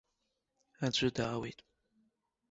[0.85, 1.59] Аӡәы даауеит!